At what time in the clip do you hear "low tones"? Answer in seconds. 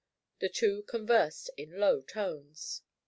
1.79-2.81